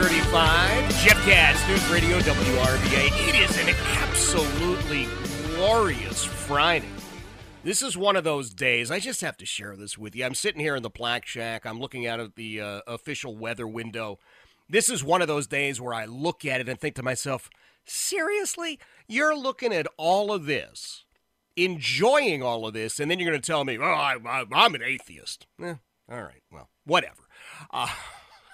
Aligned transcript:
335, 0.00 1.04
Jeff 1.04 1.24
Katz, 1.24 1.66
News 1.66 1.90
Radio 1.90 2.20
WRVA. 2.20 3.28
It 3.28 3.34
is 3.34 3.58
an 3.58 3.74
absolutely 4.00 5.08
glorious 5.48 6.22
Friday. 6.22 6.86
This 7.64 7.82
is 7.82 7.96
one 7.96 8.14
of 8.14 8.22
those 8.22 8.54
days. 8.54 8.92
I 8.92 9.00
just 9.00 9.22
have 9.22 9.36
to 9.38 9.44
share 9.44 9.74
this 9.74 9.98
with 9.98 10.14
you. 10.14 10.24
I'm 10.24 10.36
sitting 10.36 10.60
here 10.60 10.76
in 10.76 10.84
the 10.84 10.88
Black 10.88 11.26
Shack. 11.26 11.66
I'm 11.66 11.80
looking 11.80 12.06
out 12.06 12.20
of 12.20 12.36
the 12.36 12.60
uh, 12.60 12.80
official 12.86 13.36
weather 13.36 13.66
window. 13.66 14.20
This 14.68 14.88
is 14.88 15.02
one 15.02 15.20
of 15.20 15.26
those 15.26 15.48
days 15.48 15.80
where 15.80 15.94
I 15.94 16.04
look 16.04 16.44
at 16.44 16.60
it 16.60 16.68
and 16.68 16.78
think 16.78 16.94
to 16.94 17.02
myself, 17.02 17.50
seriously? 17.84 18.78
You're 19.08 19.36
looking 19.36 19.72
at 19.72 19.88
all 19.96 20.30
of 20.32 20.46
this, 20.46 21.06
enjoying 21.56 22.40
all 22.40 22.68
of 22.68 22.72
this, 22.72 23.00
and 23.00 23.10
then 23.10 23.18
you're 23.18 23.28
going 23.28 23.40
to 23.40 23.44
tell 23.44 23.64
me, 23.64 23.76
oh, 23.76 23.82
I, 23.82 24.14
am 24.52 24.74
an 24.76 24.82
atheist. 24.84 25.48
Eh, 25.60 25.74
all 26.08 26.22
right, 26.22 26.42
well, 26.52 26.68
whatever. 26.84 27.24
Uh, 27.72 27.88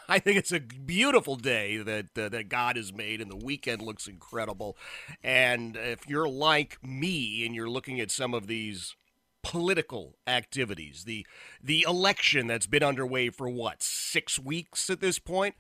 I 0.09 0.19
think 0.19 0.37
it's 0.37 0.53
a 0.53 0.61
beautiful 0.61 1.37
day 1.37 1.79
that 1.79 2.19
uh, 2.19 2.29
that 2.29 2.49
God 2.49 2.77
has 2.77 2.93
made, 2.93 3.21
and 3.21 3.31
the 3.31 3.37
weekend 3.37 3.83
looks 3.83 4.07
incredible. 4.07 4.77
And 5.23 5.77
if 5.77 6.09
you're 6.09 6.29
like 6.29 6.79
me 6.83 7.45
and 7.47 7.55
you're 7.55 7.71
looking 7.71 8.01
at 8.01 8.11
some 8.11 8.35
of 8.35 8.47
these 8.47 8.97
political 9.43 10.17
activities, 10.27 11.05
the 11.05 11.27
the 11.63 11.85
election 11.89 12.47
that's 12.47 12.67
been 12.67 12.83
underway 12.83 13.31
for 13.31 13.49
what 13.49 13.83
six 13.83 14.39
weeks 14.39 14.91
at 14.91 15.01
this 15.01 15.19
point, 15.19 15.55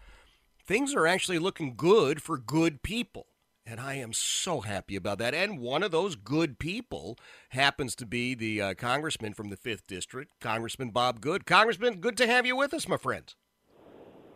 things 0.66 0.94
are 0.94 1.06
actually 1.06 1.38
looking 1.38 1.74
good 1.76 2.22
for 2.22 2.38
good 2.38 2.82
people. 2.82 3.26
And 3.66 3.80
I 3.80 3.94
am 3.94 4.12
so 4.12 4.60
happy 4.60 4.94
about 4.94 5.16
that. 5.18 5.32
And 5.32 5.58
one 5.58 5.82
of 5.82 5.90
those 5.90 6.16
good 6.16 6.58
people 6.58 7.18
happens 7.50 7.94
to 7.96 8.04
be 8.04 8.34
the 8.34 8.60
uh, 8.60 8.74
congressman 8.74 9.32
from 9.32 9.48
the 9.48 9.56
5th 9.56 9.86
District, 9.86 10.30
Congressman 10.38 10.90
Bob 10.90 11.22
Good. 11.22 11.46
Congressman, 11.46 12.00
good 12.00 12.18
to 12.18 12.26
have 12.26 12.44
you 12.44 12.56
with 12.56 12.74
us, 12.74 12.86
my 12.86 12.98
friend. 12.98 13.34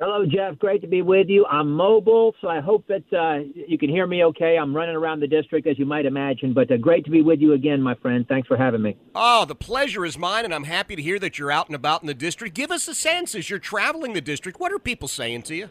Hello, 0.00 0.24
Jeff. 0.24 0.56
Great 0.60 0.80
to 0.82 0.86
be 0.86 1.02
with 1.02 1.28
you. 1.28 1.44
I'm 1.46 1.72
mobile, 1.72 2.32
so 2.40 2.46
I 2.46 2.60
hope 2.60 2.86
that 2.86 3.02
uh, 3.12 3.42
you 3.66 3.76
can 3.76 3.90
hear 3.90 4.06
me 4.06 4.22
okay. 4.26 4.56
I'm 4.56 4.74
running 4.74 4.94
around 4.94 5.18
the 5.18 5.26
district, 5.26 5.66
as 5.66 5.76
you 5.76 5.86
might 5.86 6.06
imagine, 6.06 6.52
but 6.54 6.70
uh, 6.70 6.76
great 6.76 7.04
to 7.06 7.10
be 7.10 7.20
with 7.20 7.40
you 7.40 7.54
again, 7.54 7.82
my 7.82 7.96
friend. 7.96 8.24
Thanks 8.28 8.46
for 8.46 8.56
having 8.56 8.80
me. 8.80 8.96
Oh, 9.16 9.44
the 9.44 9.56
pleasure 9.56 10.04
is 10.04 10.16
mine, 10.16 10.44
and 10.44 10.54
I'm 10.54 10.64
happy 10.64 10.94
to 10.94 11.02
hear 11.02 11.18
that 11.18 11.36
you're 11.36 11.50
out 11.50 11.66
and 11.66 11.74
about 11.74 12.02
in 12.02 12.06
the 12.06 12.14
district. 12.14 12.54
Give 12.54 12.70
us 12.70 12.86
a 12.86 12.94
sense 12.94 13.34
as 13.34 13.50
you're 13.50 13.58
traveling 13.58 14.12
the 14.12 14.20
district. 14.20 14.60
What 14.60 14.72
are 14.72 14.78
people 14.78 15.08
saying 15.08 15.42
to 15.42 15.56
you? 15.56 15.68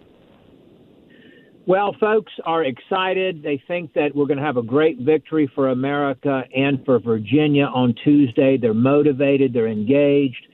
Well, 1.65 1.95
folks 1.97 2.33
are 2.45 2.65
excited. 2.65 3.43
They 3.43 3.63
think 3.65 3.93
that 3.93 4.13
we're 4.13 4.25
going 4.25 4.39
to 4.39 4.43
have 4.43 4.57
a 4.57 4.61
great 4.61 4.99
victory 4.99 5.49
for 5.55 5.69
America 5.69 6.43
and 6.53 6.83
for 6.83 6.99
Virginia 6.99 7.65
on 7.65 7.95
Tuesday. 8.03 8.57
They're 8.57 8.73
motivated, 8.73 9.53
they're 9.53 9.67
engaged. 9.67 10.47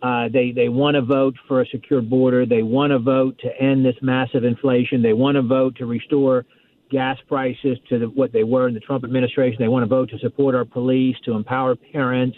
Uh, 0.00 0.28
they 0.32 0.52
they 0.52 0.68
want 0.68 0.94
to 0.94 1.02
vote 1.02 1.34
for 1.48 1.60
a 1.60 1.66
secure 1.66 2.00
border. 2.00 2.46
They 2.46 2.62
want 2.62 2.92
to 2.92 2.98
vote 2.98 3.38
to 3.40 3.60
end 3.60 3.84
this 3.84 3.96
massive 4.00 4.44
inflation. 4.44 5.02
They 5.02 5.12
want 5.12 5.34
to 5.36 5.42
vote 5.42 5.76
to 5.76 5.86
restore 5.86 6.44
gas 6.90 7.18
prices 7.26 7.78
to 7.88 7.98
the, 7.98 8.06
what 8.06 8.32
they 8.32 8.44
were 8.44 8.68
in 8.68 8.74
the 8.74 8.80
Trump 8.80 9.04
administration. 9.04 9.56
They 9.58 9.68
want 9.68 9.82
to 9.82 9.88
vote 9.88 10.10
to 10.10 10.18
support 10.18 10.54
our 10.54 10.64
police, 10.64 11.16
to 11.24 11.32
empower 11.32 11.74
parents. 11.74 12.36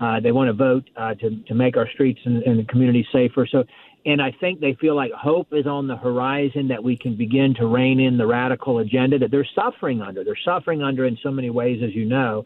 Uh, 0.00 0.20
they 0.20 0.32
want 0.32 0.48
to 0.48 0.52
vote 0.52 0.84
uh, 0.96 1.14
to 1.14 1.42
to 1.44 1.54
make 1.54 1.76
our 1.76 1.88
streets 1.90 2.20
and, 2.24 2.42
and 2.42 2.58
the 2.58 2.64
community 2.64 3.06
safer. 3.12 3.46
So, 3.50 3.64
and 4.04 4.20
I 4.20 4.32
think 4.40 4.60
they 4.60 4.74
feel 4.74 4.96
like 4.96 5.12
hope 5.12 5.48
is 5.52 5.66
on 5.66 5.86
the 5.86 5.96
horizon 5.96 6.68
that 6.68 6.82
we 6.82 6.96
can 6.96 7.16
begin 7.16 7.54
to 7.54 7.66
rein 7.66 8.00
in 8.00 8.18
the 8.18 8.26
radical 8.26 8.78
agenda 8.78 9.18
that 9.20 9.30
they're 9.30 9.48
suffering 9.54 10.02
under. 10.02 10.24
They're 10.24 10.36
suffering 10.44 10.82
under 10.82 11.06
in 11.06 11.16
so 11.22 11.30
many 11.30 11.50
ways, 11.50 11.82
as 11.84 11.94
you 11.94 12.04
know. 12.04 12.44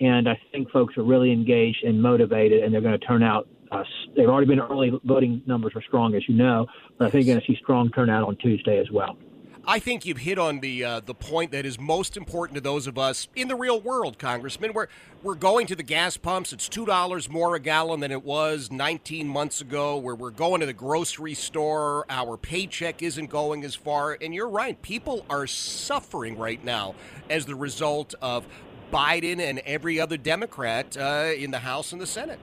And 0.00 0.28
I 0.28 0.38
think 0.50 0.70
folks 0.70 0.96
are 0.96 1.02
really 1.02 1.30
engaged 1.30 1.84
and 1.84 2.02
motivated, 2.02 2.64
and 2.64 2.72
they're 2.72 2.80
going 2.80 2.98
to 2.98 3.06
turn 3.06 3.22
out 3.22 3.48
uh, 3.70 3.84
they've 4.16 4.28
already 4.28 4.46
been 4.46 4.60
early 4.60 4.92
voting 5.04 5.42
numbers 5.46 5.72
are 5.76 5.82
strong, 5.82 6.14
as 6.14 6.28
you 6.28 6.34
know, 6.34 6.66
but 6.98 7.06
I 7.06 7.10
think 7.10 7.26
you're 7.26 7.34
going 7.34 7.44
to 7.46 7.52
see 7.52 7.58
strong 7.60 7.90
turnout 7.90 8.26
on 8.26 8.36
Tuesday 8.36 8.78
as 8.78 8.90
well. 8.90 9.16
I 9.66 9.78
think 9.78 10.06
you've 10.06 10.18
hit 10.18 10.38
on 10.38 10.60
the 10.60 10.84
uh, 10.84 11.00
the 11.00 11.14
point 11.14 11.52
that 11.52 11.66
is 11.66 11.78
most 11.78 12.16
important 12.16 12.54
to 12.54 12.60
those 12.62 12.86
of 12.86 12.96
us 12.96 13.28
in 13.36 13.48
the 13.48 13.54
real 13.54 13.80
world, 13.80 14.18
Congressman. 14.18 14.72
We're 14.72 14.88
we're 15.22 15.34
going 15.34 15.66
to 15.66 15.76
the 15.76 15.82
gas 15.82 16.16
pumps. 16.16 16.52
It's 16.52 16.68
two 16.68 16.86
dollars 16.86 17.28
more 17.28 17.54
a 17.54 17.60
gallon 17.60 18.00
than 18.00 18.10
it 18.10 18.24
was 18.24 18.70
19 18.70 19.28
months 19.28 19.60
ago. 19.60 19.98
Where 19.98 20.14
we're 20.14 20.30
going 20.30 20.60
to 20.60 20.66
the 20.66 20.72
grocery 20.72 21.34
store, 21.34 22.06
our 22.08 22.38
paycheck 22.38 23.02
isn't 23.02 23.26
going 23.26 23.62
as 23.62 23.74
far. 23.74 24.16
And 24.20 24.34
you're 24.34 24.48
right, 24.48 24.80
people 24.80 25.26
are 25.28 25.46
suffering 25.46 26.38
right 26.38 26.64
now 26.64 26.94
as 27.28 27.44
the 27.44 27.54
result 27.54 28.14
of 28.22 28.46
Biden 28.90 29.40
and 29.40 29.60
every 29.60 30.00
other 30.00 30.16
Democrat 30.16 30.96
uh, 30.96 31.30
in 31.36 31.50
the 31.50 31.60
House 31.60 31.92
and 31.92 32.00
the 32.00 32.06
Senate. 32.06 32.40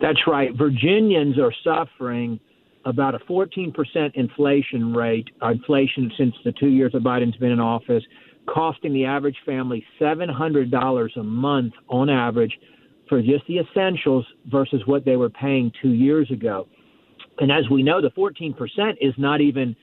That's 0.00 0.20
right. 0.26 0.50
Virginians 0.56 1.38
are 1.38 1.52
suffering 1.64 2.38
about 2.84 3.14
a 3.14 3.18
14% 3.20 3.74
inflation 4.14 4.94
rate, 4.94 5.28
uh, 5.42 5.50
inflation 5.50 6.10
since 6.16 6.34
the 6.44 6.52
two 6.52 6.68
years 6.68 6.92
that 6.92 7.02
Biden's 7.02 7.36
been 7.36 7.50
in 7.50 7.60
office, 7.60 8.02
costing 8.46 8.92
the 8.92 9.04
average 9.04 9.36
family 9.44 9.84
$700 10.00 11.16
a 11.16 11.22
month 11.22 11.74
on 11.88 12.08
average 12.08 12.58
for 13.08 13.20
just 13.20 13.46
the 13.46 13.58
essentials 13.58 14.24
versus 14.46 14.80
what 14.86 15.04
they 15.04 15.16
were 15.16 15.30
paying 15.30 15.72
two 15.82 15.92
years 15.92 16.30
ago. 16.30 16.66
And 17.40 17.50
as 17.50 17.68
we 17.70 17.82
know, 17.82 18.00
the 18.00 18.10
14% 18.10 18.54
is 19.00 19.14
not 19.16 19.40
even 19.40 19.76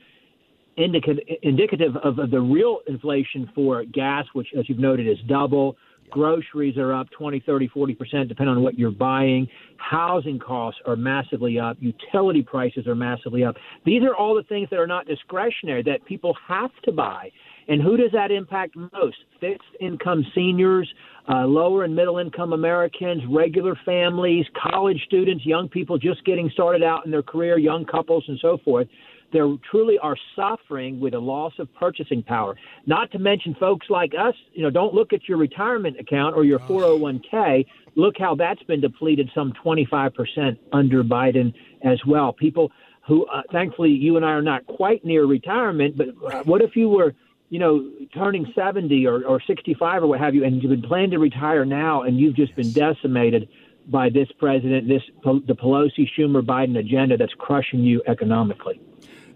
indicative 0.76 1.96
of, 1.96 2.18
of 2.18 2.30
the 2.30 2.40
real 2.40 2.80
inflation 2.86 3.50
for 3.54 3.84
gas, 3.84 4.26
which, 4.34 4.48
as 4.58 4.68
you've 4.68 4.78
noted, 4.78 5.08
is 5.08 5.18
double. 5.26 5.76
Groceries 6.10 6.76
are 6.76 6.92
up 6.92 7.08
20, 7.10 7.40
30, 7.40 7.68
40%, 7.68 8.28
depending 8.28 8.56
on 8.56 8.62
what 8.62 8.78
you're 8.78 8.90
buying. 8.90 9.46
Housing 9.76 10.38
costs 10.38 10.80
are 10.86 10.96
massively 10.96 11.58
up. 11.58 11.76
Utility 11.80 12.42
prices 12.42 12.86
are 12.86 12.94
massively 12.94 13.44
up. 13.44 13.56
These 13.84 14.02
are 14.02 14.14
all 14.14 14.34
the 14.34 14.42
things 14.44 14.68
that 14.70 14.78
are 14.78 14.86
not 14.86 15.06
discretionary 15.06 15.82
that 15.84 16.04
people 16.04 16.36
have 16.48 16.70
to 16.84 16.92
buy. 16.92 17.30
And 17.68 17.82
who 17.82 17.96
does 17.96 18.12
that 18.12 18.30
impact 18.30 18.76
most? 18.76 19.16
Fixed 19.40 19.62
income 19.80 20.24
seniors, 20.34 20.88
uh, 21.28 21.44
lower 21.46 21.84
and 21.84 21.94
middle 21.94 22.18
income 22.18 22.52
Americans, 22.52 23.22
regular 23.28 23.76
families, 23.84 24.46
college 24.70 25.02
students, 25.06 25.44
young 25.44 25.68
people 25.68 25.98
just 25.98 26.24
getting 26.24 26.48
started 26.50 26.82
out 26.82 27.04
in 27.04 27.10
their 27.10 27.24
career, 27.24 27.58
young 27.58 27.84
couples, 27.84 28.24
and 28.28 28.38
so 28.40 28.58
forth 28.64 28.86
they 29.32 29.40
truly 29.70 29.98
are 29.98 30.16
suffering 30.34 31.00
with 31.00 31.14
a 31.14 31.18
loss 31.18 31.52
of 31.58 31.72
purchasing 31.74 32.22
power. 32.22 32.56
Not 32.86 33.10
to 33.12 33.18
mention 33.18 33.54
folks 33.58 33.86
like 33.90 34.12
us, 34.18 34.34
you 34.52 34.62
know, 34.62 34.70
don't 34.70 34.94
look 34.94 35.12
at 35.12 35.28
your 35.28 35.38
retirement 35.38 35.98
account 35.98 36.36
or 36.36 36.44
your 36.44 36.58
401k. 36.60 37.66
Look 37.94 38.14
how 38.18 38.34
that's 38.34 38.62
been 38.64 38.80
depleted 38.80 39.30
some 39.34 39.52
25% 39.64 40.58
under 40.72 41.02
Biden 41.02 41.52
as 41.82 41.98
well. 42.06 42.32
People 42.32 42.70
who, 43.06 43.26
uh, 43.26 43.42
thankfully, 43.52 43.90
you 43.90 44.16
and 44.16 44.24
I 44.24 44.30
are 44.30 44.42
not 44.42 44.66
quite 44.66 45.04
near 45.04 45.26
retirement, 45.26 45.96
but 45.96 46.08
uh, 46.08 46.42
what 46.44 46.62
if 46.62 46.76
you 46.76 46.88
were 46.88 47.14
you 47.48 47.60
know, 47.60 47.90
turning 48.12 48.52
70 48.56 49.06
or, 49.06 49.24
or 49.24 49.40
65 49.46 50.02
or 50.02 50.06
what 50.08 50.20
have 50.20 50.34
you, 50.34 50.44
and 50.44 50.60
you've 50.62 50.70
been 50.70 50.82
planning 50.82 51.12
to 51.12 51.18
retire 51.18 51.64
now, 51.64 52.02
and 52.02 52.18
you've 52.18 52.34
just 52.34 52.54
been 52.56 52.72
decimated 52.72 53.48
by 53.88 54.08
this 54.08 54.28
president, 54.38 54.88
this 54.88 55.02
the 55.22 55.54
Pelosi, 55.54 56.08
Schumer, 56.18 56.42
Biden 56.44 56.78
agenda 56.78 57.16
that's 57.16 57.34
crushing 57.34 57.80
you 57.80 58.02
economically. 58.08 58.80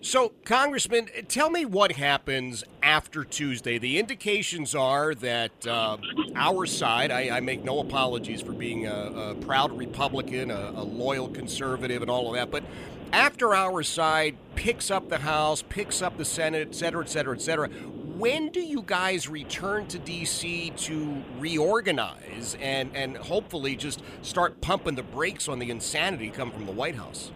So, 0.02 0.32
Congressman, 0.46 1.08
tell 1.28 1.50
me 1.50 1.66
what 1.66 1.92
happens 1.92 2.64
after 2.82 3.22
Tuesday. 3.22 3.76
The 3.76 3.98
indications 3.98 4.74
are 4.74 5.14
that 5.16 5.66
uh, 5.66 5.98
our 6.34 6.64
side, 6.64 7.10
I, 7.10 7.36
I, 7.36 7.40
make 7.40 7.64
no 7.64 7.80
apologies 7.80 8.40
for 8.40 8.52
being 8.52 8.86
a, 8.86 8.94
a 8.94 9.34
proud 9.34 9.76
Republican, 9.76 10.50
a, 10.50 10.72
a, 10.74 10.82
loyal 10.82 11.28
conservative, 11.28 12.00
and 12.00 12.10
all 12.10 12.28
of 12.28 12.34
that, 12.36 12.50
but 12.50 12.64
after 13.12 13.54
our 13.54 13.82
side 13.82 14.36
picks 14.54 14.90
up 14.90 15.10
the 15.10 15.18
House, 15.18 15.62
picks 15.68 16.00
up 16.00 16.16
the 16.16 16.24
Senate, 16.24 16.68
et 16.68 16.74
cetera, 16.74 17.04
et 17.04 17.10
cetera, 17.10 17.34
et 17.34 17.42
cetera, 17.42 17.68
when 17.68 18.48
do 18.48 18.60
you 18.60 18.82
guys 18.82 19.28
return 19.28 19.86
to 19.88 19.98
D.C. 19.98 20.72
to 20.76 21.22
reorganize 21.38 22.56
and, 22.58 22.90
and 22.96 23.18
hopefully 23.18 23.76
just 23.76 24.02
start 24.22 24.62
pumping 24.62 24.94
the 24.94 25.02
brakes 25.02 25.46
on 25.46 25.58
the 25.58 25.70
insanity 25.70 26.30
come 26.30 26.50
from 26.50 26.64
the 26.64 26.72
White 26.72 26.96
House? 26.96 27.32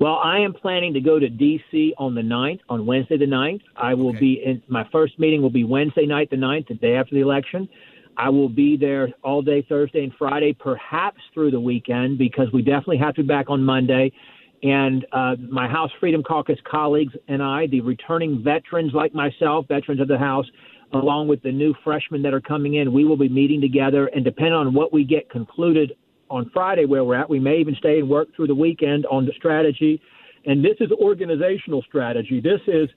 Well, 0.00 0.20
I 0.22 0.38
am 0.38 0.52
planning 0.52 0.94
to 0.94 1.00
go 1.00 1.18
to 1.18 1.28
D.C. 1.28 1.92
on 1.98 2.14
the 2.14 2.20
9th, 2.20 2.60
on 2.68 2.86
Wednesday 2.86 3.18
the 3.18 3.24
9th. 3.24 3.62
I 3.76 3.94
will 3.94 4.10
okay. 4.10 4.20
be 4.20 4.42
in 4.44 4.62
my 4.68 4.86
first 4.92 5.18
meeting 5.18 5.42
will 5.42 5.50
be 5.50 5.64
Wednesday 5.64 6.06
night 6.06 6.30
the 6.30 6.36
9th, 6.36 6.68
the 6.68 6.74
day 6.74 6.94
after 6.94 7.16
the 7.16 7.20
election. 7.20 7.68
I 8.16 8.28
will 8.28 8.48
be 8.48 8.76
there 8.76 9.08
all 9.24 9.42
day 9.42 9.66
Thursday 9.68 10.04
and 10.04 10.12
Friday, 10.16 10.52
perhaps 10.52 11.20
through 11.34 11.50
the 11.50 11.58
weekend, 11.58 12.16
because 12.16 12.46
we 12.52 12.62
definitely 12.62 12.98
have 12.98 13.16
to 13.16 13.22
be 13.22 13.26
back 13.26 13.50
on 13.50 13.64
Monday. 13.64 14.12
And 14.62 15.04
uh, 15.12 15.34
my 15.50 15.66
House 15.66 15.90
Freedom 15.98 16.22
Caucus 16.22 16.58
colleagues 16.64 17.14
and 17.26 17.42
I, 17.42 17.66
the 17.66 17.80
returning 17.80 18.40
veterans 18.42 18.92
like 18.94 19.14
myself, 19.14 19.66
veterans 19.66 20.00
of 20.00 20.06
the 20.06 20.18
House, 20.18 20.46
along 20.92 21.26
with 21.26 21.42
the 21.42 21.52
new 21.52 21.74
freshmen 21.82 22.22
that 22.22 22.32
are 22.32 22.40
coming 22.40 22.74
in, 22.74 22.92
we 22.92 23.04
will 23.04 23.16
be 23.16 23.28
meeting 23.28 23.60
together. 23.60 24.06
And 24.06 24.24
depending 24.24 24.54
on 24.54 24.74
what 24.74 24.92
we 24.92 25.02
get 25.02 25.28
concluded 25.28 25.92
on 26.30 26.50
Friday 26.52 26.84
where 26.84 27.04
we're 27.04 27.16
at. 27.16 27.28
We 27.28 27.40
may 27.40 27.58
even 27.58 27.74
stay 27.76 27.98
and 28.00 28.08
work 28.08 28.28
through 28.34 28.48
the 28.48 28.54
weekend 28.54 29.06
on 29.06 29.26
the 29.26 29.32
strategy. 29.36 30.00
And 30.46 30.64
this 30.64 30.76
is 30.80 30.90
organizational 30.92 31.82
strategy. 31.82 32.40
This 32.40 32.60
is, 32.66 32.88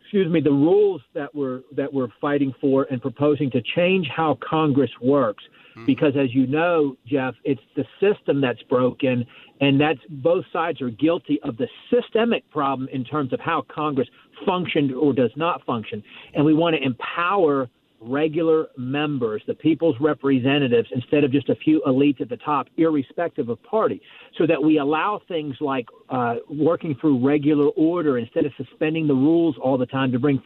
excuse 0.00 0.30
me, 0.30 0.40
the 0.40 0.50
rules 0.50 1.00
that 1.14 1.34
we're 1.34 1.62
that 1.76 1.92
we're 1.92 2.08
fighting 2.20 2.52
for 2.60 2.86
and 2.90 3.00
proposing 3.00 3.50
to 3.50 3.62
change 3.74 4.08
how 4.14 4.38
Congress 4.48 4.90
works. 5.00 5.44
Mm-hmm. 5.72 5.86
Because 5.86 6.14
as 6.18 6.34
you 6.34 6.46
know, 6.46 6.96
Jeff, 7.06 7.34
it's 7.44 7.60
the 7.76 7.84
system 8.00 8.40
that's 8.40 8.62
broken, 8.64 9.24
and 9.60 9.80
that's 9.80 10.00
both 10.08 10.44
sides 10.52 10.80
are 10.82 10.90
guilty 10.90 11.40
of 11.42 11.56
the 11.56 11.66
systemic 11.90 12.48
problem 12.50 12.88
in 12.92 13.04
terms 13.04 13.32
of 13.32 13.40
how 13.40 13.64
Congress 13.74 14.08
functioned 14.46 14.92
or 14.92 15.12
does 15.12 15.30
not 15.36 15.64
function. 15.64 16.02
And 16.34 16.44
we 16.44 16.52
want 16.54 16.76
to 16.76 16.82
empower 16.82 17.70
regular 18.02 18.66
members, 18.76 19.42
the 19.46 19.54
people's 19.54 19.96
representatives, 20.00 20.88
instead 20.94 21.24
of 21.24 21.32
just 21.32 21.48
a 21.48 21.54
few 21.56 21.82
elites 21.86 22.20
at 22.20 22.28
the 22.28 22.36
top, 22.38 22.66
irrespective 22.76 23.48
of 23.48 23.62
party, 23.62 24.00
so 24.38 24.46
that 24.46 24.62
we 24.62 24.78
allow 24.78 25.20
things 25.28 25.56
like 25.60 25.86
uh, 26.10 26.36
working 26.48 26.96
through 27.00 27.24
regular 27.24 27.68
order 27.76 28.18
instead 28.18 28.44
of 28.44 28.52
suspending 28.56 29.06
the 29.06 29.14
rules 29.14 29.56
all 29.62 29.78
the 29.78 29.86
time 29.86 30.12
to 30.12 30.18
bring 30.18 30.42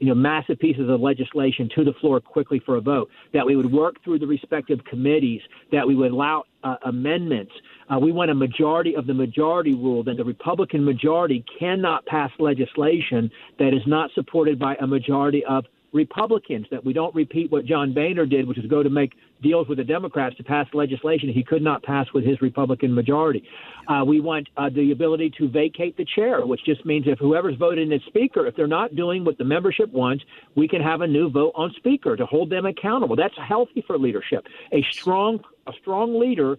you 0.00 0.06
know, 0.06 0.14
massive 0.14 0.58
pieces 0.58 0.88
of 0.88 1.00
legislation 1.00 1.68
to 1.74 1.84
the 1.84 1.92
floor 2.00 2.20
quickly 2.20 2.60
for 2.64 2.76
a 2.76 2.80
vote, 2.80 3.10
that 3.32 3.44
we 3.44 3.56
would 3.56 3.70
work 3.70 3.96
through 4.04 4.18
the 4.18 4.26
respective 4.26 4.78
committees, 4.84 5.40
that 5.72 5.86
we 5.86 5.94
would 5.94 6.12
allow 6.12 6.44
uh, 6.62 6.76
amendments. 6.84 7.52
Uh, 7.92 7.98
we 7.98 8.12
want 8.12 8.30
a 8.30 8.34
majority 8.34 8.94
of 8.94 9.06
the 9.06 9.14
majority 9.14 9.74
rule 9.74 10.04
that 10.04 10.16
the 10.16 10.24
Republican 10.24 10.84
majority 10.84 11.44
cannot 11.58 12.04
pass 12.06 12.30
legislation 12.38 13.30
that 13.58 13.74
is 13.74 13.82
not 13.86 14.10
supported 14.14 14.58
by 14.58 14.76
a 14.76 14.86
majority 14.86 15.44
of 15.44 15.64
Republicans 15.92 16.66
that 16.70 16.84
we 16.84 16.92
don't 16.92 17.14
repeat 17.14 17.50
what 17.50 17.64
John 17.64 17.94
Boehner 17.94 18.26
did, 18.26 18.46
which 18.46 18.58
is 18.58 18.66
go 18.66 18.82
to 18.82 18.90
make 18.90 19.12
deals 19.42 19.68
with 19.68 19.78
the 19.78 19.84
Democrats 19.84 20.36
to 20.36 20.44
pass 20.44 20.66
legislation 20.74 21.30
he 21.32 21.42
could 21.42 21.62
not 21.62 21.82
pass 21.82 22.06
with 22.12 22.24
his 22.24 22.40
Republican 22.42 22.94
majority. 22.94 23.42
Uh, 23.86 24.04
we 24.04 24.20
want 24.20 24.48
uh, 24.56 24.68
the 24.74 24.92
ability 24.92 25.32
to 25.38 25.48
vacate 25.48 25.96
the 25.96 26.06
chair, 26.16 26.44
which 26.44 26.60
just 26.64 26.84
means 26.84 27.06
if 27.06 27.18
whoever's 27.18 27.56
voted 27.56 27.86
in 27.86 27.92
as 27.92 28.02
speaker, 28.06 28.46
if 28.46 28.54
they're 28.56 28.66
not 28.66 28.96
doing 28.96 29.24
what 29.24 29.38
the 29.38 29.44
membership 29.44 29.90
wants, 29.92 30.24
we 30.56 30.68
can 30.68 30.82
have 30.82 31.00
a 31.00 31.06
new 31.06 31.30
vote 31.30 31.52
on 31.54 31.72
speaker 31.76 32.16
to 32.16 32.26
hold 32.26 32.50
them 32.50 32.66
accountable. 32.66 33.16
That's 33.16 33.34
healthy 33.38 33.82
for 33.86 33.98
leadership. 33.98 34.46
A 34.72 34.84
strong, 34.90 35.40
a 35.66 35.72
strong 35.80 36.18
leader 36.18 36.58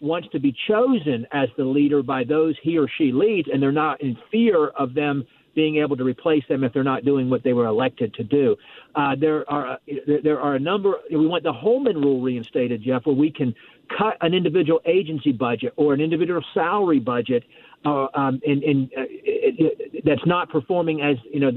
wants 0.00 0.28
to 0.32 0.38
be 0.38 0.54
chosen 0.68 1.26
as 1.32 1.48
the 1.56 1.64
leader 1.64 2.02
by 2.02 2.24
those 2.24 2.56
he 2.62 2.78
or 2.78 2.88
she 2.98 3.12
leads, 3.12 3.48
and 3.52 3.62
they're 3.62 3.72
not 3.72 4.00
in 4.00 4.16
fear 4.30 4.68
of 4.68 4.94
them 4.94 5.24
being 5.54 5.76
able 5.76 5.96
to 5.96 6.04
replace 6.04 6.44
them 6.48 6.64
if 6.64 6.72
they're 6.72 6.82
not 6.84 7.04
doing 7.04 7.30
what 7.30 7.42
they 7.42 7.52
were 7.52 7.66
elected 7.66 8.14
to 8.14 8.24
do. 8.24 8.56
Uh, 8.94 9.14
there 9.14 9.48
are 9.50 9.78
there 10.22 10.40
are 10.40 10.54
a 10.54 10.58
number. 10.58 10.94
We 11.10 11.26
want 11.26 11.42
the 11.42 11.52
Holman 11.52 12.00
Rule 12.00 12.20
reinstated, 12.20 12.82
Jeff, 12.82 13.06
where 13.06 13.14
we 13.14 13.30
can 13.30 13.54
cut 13.96 14.16
an 14.20 14.34
individual 14.34 14.80
agency 14.86 15.32
budget 15.32 15.72
or 15.76 15.94
an 15.94 16.00
individual 16.00 16.42
salary 16.54 17.00
budget 17.00 17.44
uh, 17.84 18.06
um, 18.14 18.40
in, 18.44 18.62
in, 18.62 18.90
uh, 18.96 19.02
it, 19.02 19.78
it, 19.78 20.04
that's 20.04 20.24
not 20.26 20.48
performing 20.48 21.02
as 21.02 21.16
you 21.32 21.40
know 21.40 21.50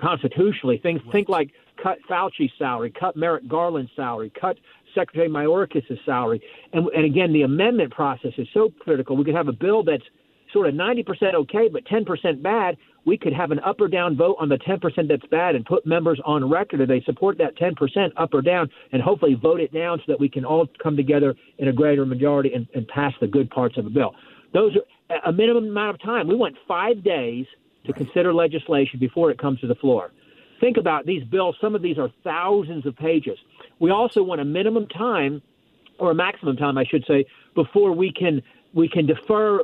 constitutionally. 0.00 0.78
Things 0.78 1.00
right. 1.04 1.12
think 1.12 1.28
like 1.28 1.50
cut 1.82 1.98
Fauci's 2.08 2.52
salary, 2.58 2.90
cut 2.90 3.16
Merrick 3.16 3.48
Garland's 3.48 3.90
salary, 3.96 4.30
cut 4.38 4.58
Secretary 4.94 5.28
Mayorkas' 5.28 5.98
salary, 6.04 6.40
and, 6.72 6.86
and 6.88 7.04
again, 7.04 7.32
the 7.32 7.42
amendment 7.42 7.92
process 7.92 8.32
is 8.38 8.46
so 8.54 8.70
critical. 8.80 9.16
We 9.16 9.24
could 9.24 9.34
have 9.34 9.48
a 9.48 9.52
bill 9.52 9.82
that's 9.82 10.04
sort 10.52 10.68
of 10.68 10.74
90% 10.74 11.34
okay, 11.34 11.68
but 11.68 11.84
10% 11.84 12.42
bad 12.42 12.76
we 13.06 13.18
could 13.18 13.32
have 13.32 13.50
an 13.50 13.58
up 13.60 13.80
or 13.80 13.88
down 13.88 14.16
vote 14.16 14.36
on 14.40 14.48
the 14.48 14.56
10% 14.58 14.80
that's 15.08 15.26
bad 15.26 15.54
and 15.54 15.64
put 15.64 15.86
members 15.86 16.20
on 16.24 16.48
record 16.48 16.80
if 16.80 16.88
they 16.88 17.00
support 17.02 17.38
that 17.38 17.56
10% 17.56 18.12
up 18.16 18.32
or 18.32 18.42
down 18.42 18.68
and 18.92 19.02
hopefully 19.02 19.34
vote 19.34 19.60
it 19.60 19.72
down 19.72 19.98
so 19.98 20.04
that 20.08 20.20
we 20.20 20.28
can 20.28 20.44
all 20.44 20.66
come 20.82 20.96
together 20.96 21.34
in 21.58 21.68
a 21.68 21.72
greater 21.72 22.06
majority 22.06 22.52
and, 22.54 22.66
and 22.74 22.88
pass 22.88 23.12
the 23.20 23.26
good 23.26 23.50
parts 23.50 23.76
of 23.76 23.84
the 23.84 23.90
bill. 23.90 24.14
Those 24.52 24.76
are 24.76 25.18
a 25.26 25.32
minimum 25.32 25.68
amount 25.68 25.96
of 25.96 26.02
time. 26.02 26.28
We 26.28 26.36
want 26.36 26.56
five 26.66 27.02
days 27.04 27.46
to 27.86 27.92
consider 27.92 28.32
legislation 28.32 28.98
before 28.98 29.30
it 29.30 29.38
comes 29.38 29.60
to 29.60 29.66
the 29.66 29.74
floor. 29.74 30.12
Think 30.60 30.76
about 30.76 31.04
these 31.04 31.24
bills. 31.24 31.56
Some 31.60 31.74
of 31.74 31.82
these 31.82 31.98
are 31.98 32.08
thousands 32.22 32.86
of 32.86 32.96
pages. 32.96 33.38
We 33.80 33.90
also 33.90 34.22
want 34.22 34.40
a 34.40 34.44
minimum 34.44 34.86
time, 34.86 35.42
or 35.98 36.10
a 36.10 36.14
maximum 36.14 36.56
time, 36.56 36.78
I 36.78 36.84
should 36.84 37.04
say, 37.06 37.26
before 37.54 37.92
we 37.92 38.12
can 38.12 38.40
we 38.74 38.88
can 38.88 39.06
defer 39.06 39.60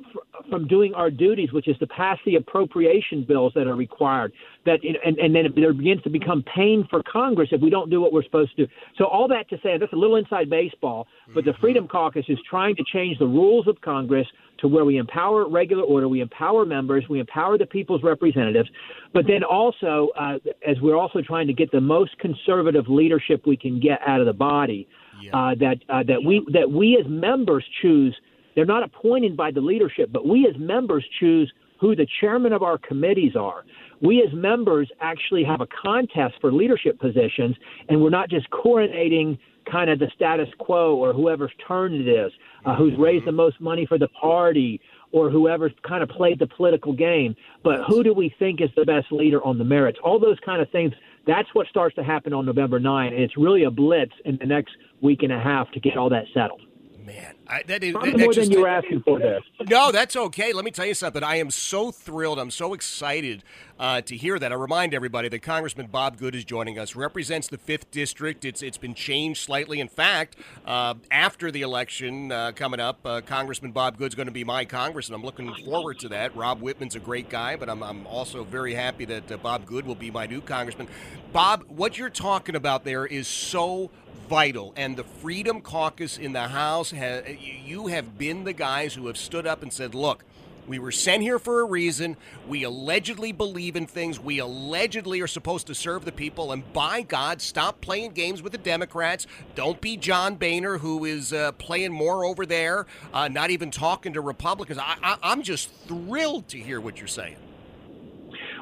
from 0.48 0.66
doing 0.68 0.94
our 0.94 1.10
duties, 1.10 1.52
which 1.52 1.68
is 1.68 1.76
to 1.78 1.86
pass 1.86 2.18
the 2.24 2.36
appropriation 2.36 3.24
bills 3.24 3.52
that 3.54 3.66
are 3.66 3.74
required. 3.74 4.32
That 4.64 4.80
and, 5.04 5.18
and 5.18 5.34
then 5.34 5.52
there 5.56 5.72
begins 5.72 6.02
to 6.02 6.10
become 6.10 6.44
pain 6.54 6.86
for 6.88 7.02
Congress 7.02 7.48
if 7.52 7.60
we 7.60 7.70
don't 7.70 7.90
do 7.90 8.00
what 8.00 8.12
we're 8.12 8.22
supposed 8.22 8.56
to 8.56 8.66
do. 8.66 8.72
So 8.96 9.04
all 9.06 9.26
that 9.28 9.48
to 9.50 9.58
say, 9.62 9.76
that's 9.78 9.92
a 9.92 9.96
little 9.96 10.16
inside 10.16 10.48
baseball. 10.48 11.08
But 11.34 11.44
the 11.44 11.54
Freedom 11.60 11.88
Caucus 11.88 12.24
is 12.28 12.38
trying 12.48 12.76
to 12.76 12.84
change 12.92 13.18
the 13.18 13.26
rules 13.26 13.66
of 13.66 13.80
Congress 13.80 14.26
to 14.58 14.68
where 14.68 14.84
we 14.84 14.98
empower 14.98 15.48
regular 15.48 15.82
order, 15.82 16.08
we 16.08 16.20
empower 16.20 16.64
members, 16.64 17.04
we 17.08 17.18
empower 17.18 17.56
the 17.58 17.66
people's 17.66 18.02
representatives, 18.02 18.68
but 19.14 19.26
then 19.26 19.42
also 19.42 20.08
uh, 20.18 20.38
as 20.66 20.76
we're 20.80 20.96
also 20.96 21.20
trying 21.22 21.46
to 21.46 21.54
get 21.54 21.72
the 21.72 21.80
most 21.80 22.16
conservative 22.18 22.86
leadership 22.88 23.46
we 23.46 23.56
can 23.56 23.80
get 23.80 24.00
out 24.06 24.20
of 24.20 24.26
the 24.26 24.32
body. 24.32 24.86
Yeah. 25.22 25.36
Uh, 25.36 25.54
that 25.56 25.76
uh, 25.90 26.02
that 26.04 26.24
we 26.24 26.46
that 26.50 26.70
we 26.70 26.96
as 26.98 27.06
members 27.06 27.62
choose 27.82 28.16
they're 28.60 28.66
not 28.66 28.82
appointed 28.82 29.38
by 29.38 29.50
the 29.50 29.62
leadership, 29.62 30.10
but 30.12 30.28
we 30.28 30.46
as 30.46 30.54
members 30.60 31.02
choose 31.18 31.50
who 31.80 31.96
the 31.96 32.06
chairman 32.20 32.52
of 32.52 32.62
our 32.62 32.76
committees 32.76 33.34
are. 33.34 33.64
We 34.02 34.22
as 34.22 34.30
members 34.34 34.90
actually 35.00 35.44
have 35.44 35.62
a 35.62 35.66
contest 35.82 36.34
for 36.42 36.52
leadership 36.52 37.00
positions, 37.00 37.56
and 37.88 38.02
we're 38.02 38.10
not 38.10 38.28
just 38.28 38.50
coronating 38.50 39.38
kind 39.64 39.88
of 39.88 39.98
the 39.98 40.08
status 40.14 40.50
quo 40.58 40.94
or 40.94 41.14
whoever's 41.14 41.52
turn 41.66 41.94
it 41.94 42.06
is, 42.06 42.30
uh, 42.66 42.76
who's 42.76 42.92
raised 42.98 43.26
the 43.26 43.32
most 43.32 43.58
money 43.62 43.86
for 43.86 43.96
the 43.96 44.08
party 44.08 44.78
or 45.10 45.30
whoever's 45.30 45.72
kind 45.88 46.02
of 46.02 46.10
played 46.10 46.38
the 46.38 46.46
political 46.46 46.92
game, 46.92 47.34
but 47.64 47.80
who 47.88 48.02
do 48.02 48.12
we 48.12 48.34
think 48.38 48.60
is 48.60 48.68
the 48.76 48.84
best 48.84 49.10
leader 49.10 49.42
on 49.42 49.56
the 49.56 49.64
merits? 49.64 49.98
All 50.04 50.20
those 50.20 50.36
kind 50.44 50.60
of 50.60 50.68
things. 50.68 50.92
That's 51.26 51.48
what 51.54 51.66
starts 51.68 51.94
to 51.96 52.04
happen 52.04 52.34
on 52.34 52.44
November 52.44 52.78
9, 52.78 53.14
and 53.14 53.22
it's 53.22 53.38
really 53.38 53.64
a 53.64 53.70
blitz 53.70 54.12
in 54.26 54.36
the 54.38 54.46
next 54.46 54.72
week 55.00 55.22
and 55.22 55.32
a 55.32 55.40
half 55.40 55.70
to 55.70 55.80
get 55.80 55.96
all 55.96 56.10
that 56.10 56.24
settled. 56.34 56.60
Man, 57.04 57.34
I, 57.46 57.62
that 57.66 57.82
is 57.82 57.92
Probably 57.92 58.12
that, 58.12 58.20
more 58.20 58.34
than 58.34 58.50
you're 58.50 58.68
asking 58.68 59.02
for 59.02 59.18
there. 59.18 59.40
No, 59.68 59.90
that's 59.90 60.16
okay. 60.16 60.52
Let 60.52 60.64
me 60.64 60.70
tell 60.70 60.86
you 60.86 60.94
something. 60.94 61.22
I 61.22 61.36
am 61.36 61.50
so 61.50 61.90
thrilled. 61.90 62.38
I'm 62.38 62.50
so 62.50 62.74
excited 62.74 63.42
uh, 63.78 64.02
to 64.02 64.16
hear 64.16 64.38
that. 64.38 64.52
I 64.52 64.54
remind 64.54 64.92
everybody 64.92 65.28
that 65.30 65.40
Congressman 65.40 65.86
Bob 65.86 66.18
Good 66.18 66.34
is 66.34 66.44
joining 66.44 66.78
us. 66.78 66.94
Represents 66.94 67.48
the 67.48 67.56
fifth 67.58 67.90
district. 67.90 68.44
It's 68.44 68.62
it's 68.62 68.76
been 68.76 68.94
changed 68.94 69.40
slightly. 69.40 69.80
In 69.80 69.88
fact, 69.88 70.36
uh, 70.66 70.94
after 71.10 71.50
the 71.50 71.62
election 71.62 72.30
uh, 72.32 72.52
coming 72.54 72.80
up, 72.80 73.00
uh, 73.04 73.22
Congressman 73.22 73.72
Bob 73.72 73.96
Good's 73.96 74.14
going 74.14 74.28
to 74.28 74.32
be 74.32 74.44
my 74.44 74.64
congressman. 74.64 75.18
I'm 75.18 75.24
looking 75.24 75.54
forward 75.64 75.98
to 76.00 76.08
that. 76.10 76.36
Rob 76.36 76.60
Wittman's 76.60 76.96
a 76.96 77.00
great 77.00 77.30
guy, 77.30 77.56
but 77.56 77.70
I'm 77.70 77.82
I'm 77.82 78.06
also 78.06 78.44
very 78.44 78.74
happy 78.74 79.06
that 79.06 79.32
uh, 79.32 79.38
Bob 79.38 79.64
Good 79.64 79.86
will 79.86 79.94
be 79.94 80.10
my 80.10 80.26
new 80.26 80.42
congressman. 80.42 80.88
Bob, 81.32 81.64
what 81.68 81.96
you're 81.96 82.10
talking 82.10 82.56
about 82.56 82.84
there 82.84 83.06
is 83.06 83.26
so 83.26 83.90
vital. 84.30 84.72
And 84.76 84.96
the 84.96 85.02
Freedom 85.02 85.60
Caucus 85.60 86.16
in 86.16 86.32
the 86.32 86.46
House, 86.46 86.92
you 86.92 87.88
have 87.88 88.16
been 88.16 88.44
the 88.44 88.52
guys 88.52 88.94
who 88.94 89.08
have 89.08 89.16
stood 89.16 89.44
up 89.44 89.60
and 89.60 89.72
said, 89.72 89.92
look, 89.92 90.24
we 90.68 90.78
were 90.78 90.92
sent 90.92 91.24
here 91.24 91.40
for 91.40 91.62
a 91.62 91.64
reason. 91.64 92.16
We 92.46 92.62
allegedly 92.62 93.32
believe 93.32 93.74
in 93.74 93.88
things. 93.88 94.20
We 94.20 94.38
allegedly 94.38 95.20
are 95.20 95.26
supposed 95.26 95.66
to 95.66 95.74
serve 95.74 96.04
the 96.04 96.12
people. 96.12 96.52
And 96.52 96.72
by 96.72 97.02
God, 97.02 97.42
stop 97.42 97.80
playing 97.80 98.12
games 98.12 98.40
with 98.40 98.52
the 98.52 98.58
Democrats. 98.58 99.26
Don't 99.56 99.80
be 99.80 99.96
John 99.96 100.36
Boehner, 100.36 100.78
who 100.78 101.04
is 101.04 101.32
uh, 101.32 101.50
playing 101.52 101.92
more 101.92 102.24
over 102.24 102.46
there, 102.46 102.86
uh, 103.12 103.26
not 103.26 103.50
even 103.50 103.72
talking 103.72 104.12
to 104.12 104.20
Republicans. 104.20 104.78
I, 104.78 104.96
I, 105.02 105.16
I'm 105.24 105.42
just 105.42 105.72
thrilled 105.88 106.46
to 106.50 106.58
hear 106.58 106.80
what 106.80 106.98
you're 106.98 107.08
saying. 107.08 107.36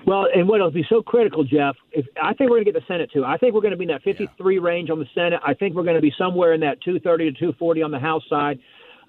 Well, 0.08 0.26
and 0.34 0.48
what 0.48 0.60
will 0.60 0.70
be 0.70 0.86
so 0.88 1.02
critical, 1.02 1.44
Jeff, 1.44 1.76
if 1.92 2.06
I 2.16 2.32
think 2.32 2.48
we're 2.48 2.56
going 2.56 2.64
to 2.64 2.72
get 2.72 2.80
the 2.80 2.86
Senate 2.90 3.10
too. 3.12 3.26
I 3.26 3.36
think 3.36 3.52
we're 3.52 3.60
going 3.60 3.72
to 3.72 3.76
be 3.76 3.84
in 3.84 3.90
that 3.90 4.02
53 4.02 4.54
yeah. 4.54 4.60
range 4.62 4.88
on 4.88 4.98
the 4.98 5.06
Senate. 5.14 5.38
I 5.46 5.52
think 5.52 5.76
we're 5.76 5.82
going 5.82 5.96
to 5.96 6.02
be 6.02 6.14
somewhere 6.16 6.54
in 6.54 6.60
that 6.60 6.80
230 6.80 7.32
to 7.32 7.32
240 7.32 7.82
on 7.82 7.90
the 7.90 7.98
House 7.98 8.22
side. 8.30 8.58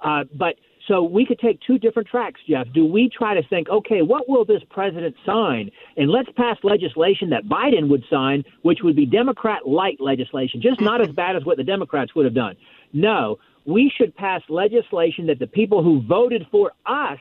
Uh, 0.04 0.26
but 0.36 0.56
so 0.90 1.02
we 1.02 1.26
could 1.26 1.40
take 1.40 1.58
two 1.66 1.80
different 1.80 2.10
tracks, 2.10 2.42
Jeff. 2.50 2.68
Do 2.74 2.86
we 2.86 3.10
try 3.18 3.34
to 3.34 3.42
think, 3.48 3.70
okay, 3.70 4.02
what 4.02 4.28
will 4.28 4.44
this 4.44 4.62
president 4.70 5.16
sign? 5.26 5.72
And 5.96 6.12
let's 6.12 6.28
pass 6.36 6.58
legislation 6.64 7.30
that 7.30 7.46
Biden 7.46 7.88
would 7.88 8.04
sign, 8.10 8.44
which 8.64 8.80
would 8.84 8.98
be 8.98 9.06
Democrat 9.06 9.66
light 9.66 10.02
legislation, 10.02 10.62
just 10.62 10.82
not 10.82 11.00
as 11.00 11.08
bad 11.16 11.38
as 11.38 11.46
what 11.46 11.56
the 11.56 11.64
Democrats 11.64 12.14
would 12.14 12.26
have 12.26 12.36
done. 12.36 12.58
No, 12.92 13.38
we 13.66 13.90
should 13.96 14.14
pass 14.18 14.42
legislation 14.50 15.28
that 15.28 15.40
the 15.40 15.48
people 15.48 15.82
who 15.82 16.02
voted 16.02 16.46
for 16.52 16.74
us 16.86 17.20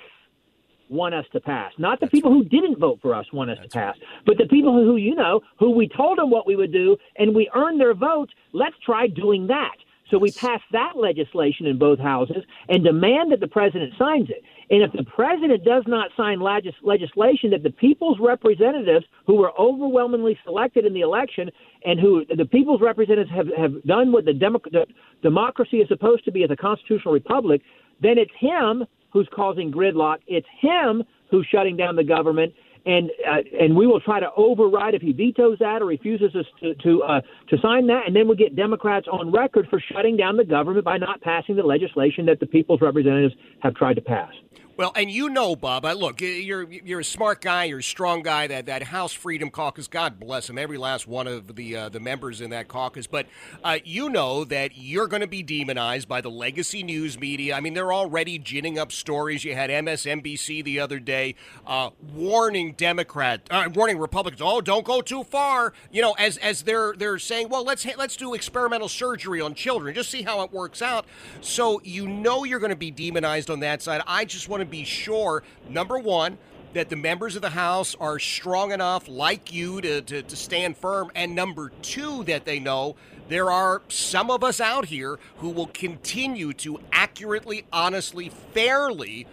want 0.90 1.14
us 1.14 1.24
to 1.32 1.40
pass. 1.40 1.72
Not 1.78 2.00
the 2.00 2.06
That's 2.06 2.12
people 2.12 2.32
right. 2.32 2.42
who 2.42 2.44
didn't 2.44 2.78
vote 2.78 2.98
for 3.02 3.14
us 3.14 3.26
want 3.32 3.50
us 3.50 3.58
That's 3.60 3.72
to 3.72 3.78
pass, 3.78 3.96
right. 4.00 4.24
but 4.26 4.38
the 4.38 4.46
people 4.46 4.72
who, 4.72 4.96
you 4.96 5.14
know, 5.14 5.40
who 5.58 5.70
we 5.70 5.88
told 5.88 6.18
them 6.18 6.30
what 6.30 6.46
we 6.46 6.56
would 6.56 6.72
do 6.72 6.96
and 7.16 7.34
we 7.34 7.50
earned 7.54 7.80
their 7.80 7.94
votes. 7.94 8.32
Let's 8.52 8.76
try 8.84 9.06
doing 9.08 9.46
that. 9.48 9.74
So 10.10 10.18
we 10.18 10.32
pass 10.32 10.60
that 10.72 10.94
legislation 10.96 11.66
in 11.66 11.78
both 11.78 11.98
houses 11.98 12.42
and 12.68 12.82
demand 12.82 13.30
that 13.32 13.40
the 13.40 13.48
president 13.48 13.92
signs 13.98 14.30
it. 14.30 14.42
And 14.70 14.82
if 14.82 14.92
the 14.92 15.04
president 15.04 15.64
does 15.64 15.84
not 15.86 16.10
sign 16.16 16.40
legis- 16.40 16.74
legislation 16.82 17.50
that 17.50 17.62
the 17.62 17.70
people's 17.70 18.18
representatives 18.20 19.04
who 19.26 19.36
were 19.36 19.52
overwhelmingly 19.60 20.38
selected 20.44 20.86
in 20.86 20.94
the 20.94 21.00
election 21.00 21.50
and 21.84 22.00
who 22.00 22.24
the 22.34 22.44
people's 22.46 22.80
representatives 22.80 23.30
have, 23.30 23.48
have 23.56 23.82
done 23.84 24.12
what 24.12 24.24
the, 24.24 24.32
Demo- 24.32 24.60
the 24.72 24.86
democracy 25.22 25.78
is 25.78 25.88
supposed 25.88 26.24
to 26.24 26.32
be 26.32 26.42
as 26.42 26.50
a 26.50 26.56
constitutional 26.56 27.12
republic, 27.12 27.60
then 28.00 28.16
it's 28.18 28.32
him 28.38 28.84
who's 29.10 29.28
causing 29.34 29.72
gridlock. 29.72 30.18
It's 30.26 30.46
him 30.60 31.02
who's 31.30 31.46
shutting 31.50 31.76
down 31.76 31.96
the 31.96 32.04
government 32.04 32.52
and 32.86 33.10
uh, 33.28 33.36
and 33.60 33.76
we 33.76 33.86
will 33.86 34.00
try 34.00 34.18
to 34.18 34.30
override 34.36 34.94
if 34.94 35.02
he 35.02 35.12
vetoes 35.12 35.58
that 35.60 35.82
or 35.82 35.86
refuses 35.86 36.34
us 36.34 36.46
to 36.60 36.74
to, 36.76 37.02
uh, 37.02 37.20
to 37.48 37.58
sign 37.58 37.86
that, 37.88 38.06
and 38.06 38.16
then 38.16 38.26
we'll 38.26 38.36
get 38.36 38.56
Democrats 38.56 39.06
on 39.10 39.30
record 39.30 39.66
for 39.68 39.80
shutting 39.92 40.16
down 40.16 40.36
the 40.36 40.44
government 40.44 40.84
by 40.84 40.96
not 40.96 41.20
passing 41.20 41.54
the 41.54 41.62
legislation 41.62 42.24
that 42.26 42.40
the 42.40 42.46
people's 42.46 42.80
representatives 42.80 43.34
have 43.60 43.74
tried 43.74 43.94
to 43.94 44.00
pass. 44.00 44.32
Well, 44.78 44.92
and 44.94 45.10
you 45.10 45.28
know, 45.28 45.56
Bob. 45.56 45.84
Look, 45.84 46.20
you're 46.20 46.70
you're 46.70 47.00
a 47.00 47.04
smart 47.04 47.40
guy. 47.40 47.64
You're 47.64 47.80
a 47.80 47.82
strong 47.82 48.22
guy. 48.22 48.46
That 48.46 48.66
that 48.66 48.84
House 48.84 49.12
Freedom 49.12 49.50
Caucus, 49.50 49.88
God 49.88 50.20
bless 50.20 50.48
him, 50.48 50.56
every 50.56 50.78
last 50.78 51.08
one 51.08 51.26
of 51.26 51.56
the 51.56 51.74
uh, 51.74 51.88
the 51.88 51.98
members 51.98 52.40
in 52.40 52.50
that 52.50 52.68
caucus. 52.68 53.08
But 53.08 53.26
uh, 53.64 53.78
you 53.84 54.08
know 54.08 54.44
that 54.44 54.76
you're 54.76 55.08
going 55.08 55.22
to 55.22 55.26
be 55.26 55.42
demonized 55.42 56.06
by 56.06 56.20
the 56.20 56.30
legacy 56.30 56.84
news 56.84 57.18
media. 57.18 57.56
I 57.56 57.60
mean, 57.60 57.74
they're 57.74 57.92
already 57.92 58.38
ginning 58.38 58.78
up 58.78 58.92
stories. 58.92 59.42
You 59.42 59.56
had 59.56 59.68
MSNBC 59.68 60.62
the 60.62 60.78
other 60.78 61.00
day 61.00 61.34
uh, 61.66 61.90
warning 62.14 62.74
Democrat, 62.74 63.48
uh, 63.50 63.68
warning 63.74 63.98
Republicans. 63.98 64.40
Oh, 64.44 64.60
don't 64.60 64.84
go 64.84 65.00
too 65.00 65.24
far. 65.24 65.72
You 65.90 66.02
know, 66.02 66.12
as 66.12 66.36
as 66.36 66.62
they're 66.62 66.94
they're 66.96 67.18
saying, 67.18 67.48
well, 67.48 67.64
let's 67.64 67.84
let's 67.96 68.14
do 68.14 68.32
experimental 68.32 68.88
surgery 68.88 69.40
on 69.40 69.54
children, 69.54 69.92
just 69.92 70.08
see 70.08 70.22
how 70.22 70.42
it 70.42 70.52
works 70.52 70.82
out. 70.82 71.04
So 71.40 71.80
you 71.82 72.06
know 72.06 72.44
you're 72.44 72.60
going 72.60 72.70
to 72.70 72.76
be 72.76 72.92
demonized 72.92 73.50
on 73.50 73.58
that 73.58 73.82
side. 73.82 74.02
I 74.06 74.24
just 74.24 74.48
want 74.48 74.60
to 74.60 74.67
be 74.68 74.84
sure, 74.84 75.42
number 75.68 75.98
one, 75.98 76.38
that 76.74 76.90
the 76.90 76.96
members 76.96 77.34
of 77.34 77.42
the 77.42 77.50
House 77.50 77.94
are 77.98 78.18
strong 78.18 78.72
enough, 78.72 79.08
like 79.08 79.52
you, 79.52 79.80
to, 79.80 80.02
to, 80.02 80.22
to, 80.22 80.36
stand 80.36 80.76
firm. 80.76 81.10
And 81.14 81.34
number 81.34 81.72
two, 81.82 82.24
that 82.24 82.44
they 82.44 82.58
know 82.58 82.96
there 83.28 83.50
are 83.50 83.82
some 83.88 84.30
of 84.30 84.44
us 84.44 84.60
out 84.60 84.86
here 84.86 85.18
who 85.38 85.48
will 85.48 85.68
continue 85.68 86.52
to 86.54 86.78
accurately, 86.92 87.64
honestly, 87.72 88.30
fairly 88.52 89.26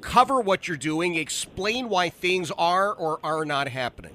cover 0.00 0.40
what 0.40 0.68
you're 0.68 0.76
doing, 0.76 1.14
explain 1.14 1.88
why 1.88 2.10
things 2.10 2.50
are 2.58 2.92
or 2.92 3.18
are 3.24 3.44
not 3.44 3.68
happening. 3.68 4.14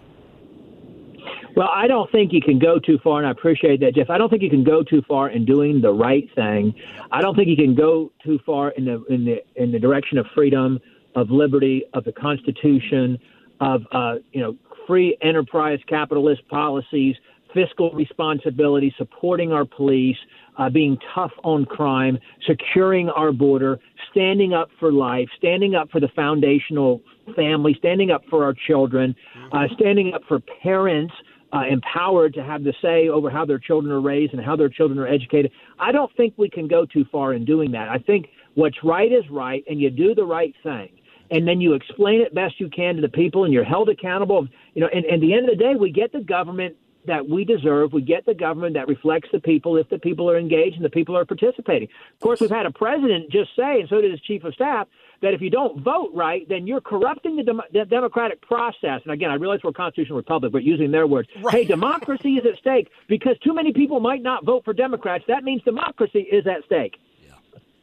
Well, 1.55 1.69
I 1.73 1.87
don't 1.87 2.11
think 2.11 2.31
you 2.31 2.41
can 2.41 2.59
go 2.59 2.79
too 2.79 2.99
far, 3.03 3.19
and 3.19 3.27
I 3.27 3.31
appreciate 3.31 3.79
that, 3.81 3.95
Jeff. 3.95 4.09
I 4.09 4.17
don't 4.17 4.29
think 4.29 4.41
you 4.41 4.49
can 4.49 4.63
go 4.63 4.83
too 4.83 5.01
far 5.07 5.29
in 5.29 5.45
doing 5.45 5.81
the 5.81 5.91
right 5.91 6.27
thing. 6.35 6.73
I 7.11 7.21
don't 7.21 7.35
think 7.35 7.47
you 7.47 7.55
can 7.55 7.75
go 7.75 8.11
too 8.23 8.39
far 8.45 8.69
in 8.71 8.85
the 8.85 9.03
in 9.09 9.25
the 9.25 9.43
in 9.55 9.71
the 9.71 9.79
direction 9.79 10.17
of 10.17 10.25
freedom, 10.35 10.79
of 11.15 11.29
liberty, 11.31 11.83
of 11.93 12.03
the 12.03 12.11
Constitution, 12.11 13.17
of 13.59 13.81
uh, 13.91 14.15
you 14.31 14.41
know 14.41 14.55
free 14.87 15.17
enterprise 15.21 15.79
capitalist 15.87 16.47
policies, 16.49 17.15
fiscal 17.53 17.91
responsibility, 17.91 18.93
supporting 18.97 19.51
our 19.51 19.65
police, 19.65 20.17
uh, 20.57 20.69
being 20.69 20.97
tough 21.13 21.31
on 21.43 21.65
crime, 21.65 22.17
securing 22.45 23.09
our 23.09 23.31
border, 23.31 23.79
standing 24.11 24.53
up 24.53 24.69
for 24.79 24.91
life, 24.91 25.27
standing 25.37 25.75
up 25.75 25.89
for 25.91 25.99
the 25.99 26.09
foundational 26.15 27.01
family, 27.35 27.75
standing 27.79 28.11
up 28.11 28.23
for 28.29 28.43
our 28.43 28.53
children, 28.67 29.15
uh, 29.51 29.65
standing 29.75 30.13
up 30.13 30.21
for 30.27 30.39
parents 30.61 31.13
uh, 31.53 31.63
empowered 31.69 32.33
to 32.35 32.43
have 32.43 32.63
the 32.63 32.73
say 32.81 33.09
over 33.09 33.29
how 33.29 33.45
their 33.45 33.59
children 33.59 33.91
are 33.91 34.01
raised 34.01 34.33
and 34.33 34.43
how 34.43 34.55
their 34.55 34.69
children 34.69 34.99
are 34.99 35.07
educated. 35.07 35.51
I 35.79 35.91
don't 35.91 36.11
think 36.15 36.33
we 36.37 36.49
can 36.49 36.67
go 36.67 36.85
too 36.85 37.05
far 37.11 37.33
in 37.33 37.45
doing 37.45 37.71
that. 37.71 37.89
I 37.89 37.97
think 37.97 38.27
what's 38.55 38.77
right 38.83 39.11
is 39.11 39.23
right, 39.29 39.63
and 39.67 39.79
you 39.79 39.89
do 39.89 40.13
the 40.13 40.25
right 40.25 40.53
thing. 40.63 40.89
And 41.31 41.47
then 41.47 41.61
you 41.61 41.73
explain 41.73 42.21
it 42.21 42.33
best 42.33 42.59
you 42.59 42.69
can 42.69 42.95
to 42.95 43.01
the 43.01 43.09
people, 43.09 43.43
and 43.43 43.53
you're 43.53 43.63
held 43.63 43.89
accountable. 43.89 44.47
You 44.73 44.81
know, 44.81 44.89
and, 44.93 45.05
and 45.05 45.15
at 45.15 45.21
the 45.21 45.33
end 45.33 45.49
of 45.49 45.57
the 45.57 45.63
day, 45.63 45.75
we 45.75 45.91
get 45.91 46.11
the 46.11 46.21
government 46.21 46.75
that 47.05 47.27
we 47.27 47.45
deserve. 47.45 47.93
We 47.93 48.01
get 48.01 48.25
the 48.25 48.33
government 48.33 48.73
that 48.75 48.87
reflects 48.87 49.29
the 49.31 49.39
people 49.39 49.77
if 49.77 49.89
the 49.89 49.99
people 49.99 50.29
are 50.29 50.37
engaged 50.37 50.75
and 50.75 50.85
the 50.85 50.89
people 50.89 51.17
are 51.17 51.25
participating. 51.25 51.87
Of 52.13 52.19
course, 52.19 52.41
we've 52.41 52.49
had 52.49 52.65
a 52.65 52.71
president 52.71 53.31
just 53.31 53.55
say, 53.55 53.79
and 53.79 53.89
so 53.89 54.01
did 54.01 54.11
his 54.11 54.21
chief 54.21 54.43
of 54.43 54.53
staff, 54.53 54.87
that 55.21 55.33
if 55.33 55.41
you 55.41 55.49
don't 55.49 55.81
vote 55.81 56.11
right, 56.13 56.47
then 56.47 56.65
you're 56.67 56.81
corrupting 56.81 57.35
the, 57.35 57.43
dem- 57.43 57.61
the 57.73 57.85
democratic 57.85 58.41
process. 58.41 59.01
And 59.03 59.11
again, 59.11 59.29
I 59.31 59.35
realize 59.35 59.59
we're 59.63 59.71
a 59.71 59.73
constitutional 59.73 60.17
republic, 60.17 60.51
but 60.51 60.63
using 60.63 60.91
their 60.91 61.07
words, 61.07 61.29
right. 61.41 61.53
hey, 61.53 61.65
democracy 61.65 62.35
is 62.35 62.45
at 62.45 62.57
stake 62.59 62.89
because 63.07 63.37
too 63.39 63.53
many 63.53 63.73
people 63.73 63.99
might 63.99 64.21
not 64.21 64.45
vote 64.45 64.63
for 64.65 64.73
Democrats. 64.73 65.23
That 65.27 65.43
means 65.43 65.61
democracy 65.63 66.19
is 66.19 66.47
at 66.47 66.63
stake. 66.65 66.97
Yeah. 67.21 67.33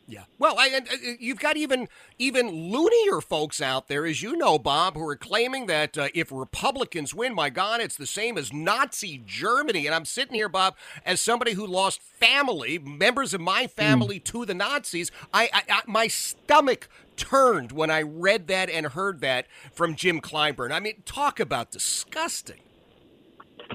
Yeah. 0.09 0.25
Well, 0.39 0.55
I, 0.57 0.81
I, 0.81 1.17
you've 1.19 1.41
got 1.41 1.57
even 1.57 1.89
even 2.17 2.49
loonier 2.49 3.21
folks 3.21 3.61
out 3.61 3.89
there, 3.89 4.07
as 4.07 4.23
you 4.23 4.37
know, 4.37 4.57
Bob, 4.57 4.95
who 4.95 5.07
are 5.09 5.17
claiming 5.17 5.67
that 5.67 5.99
uh, 5.99 6.09
if 6.15 6.31
Republicans 6.31 7.13
win, 7.13 7.35
my 7.35 7.51
God, 7.51 7.81
it's 7.81 7.97
the 7.97 8.07
same 8.07 8.39
as 8.39 8.53
Nazi 8.53 9.21
Germany. 9.27 9.85
And 9.85 9.95
I'm 9.95 10.05
sitting 10.05 10.35
here, 10.35 10.49
Bob, 10.49 10.77
as 11.05 11.21
somebody 11.21 11.55
who 11.55 11.67
lost 11.67 12.01
family, 12.01 12.79
members 12.79 13.35
of 13.35 13.41
my 13.41 13.67
family 13.67 14.21
mm. 14.21 14.25
to 14.25 14.47
the 14.47 14.55
Nazis. 14.55 15.11
I, 15.35 15.51
I, 15.53 15.83
my 15.87 16.07
stomach 16.07 16.89
turned 17.17 17.73
when 17.73 17.91
I 17.91 18.03
read 18.03 18.47
that 18.49 18.71
and 18.71 18.87
heard 18.87 19.21
that 19.21 19.47
from 19.73 19.95
Jim 19.95 20.21
Clyburn. 20.21 20.73
I 20.73 20.81
mean, 20.81 21.03
talk 21.05 21.41
about 21.41 21.71
disgusting. 21.71 22.61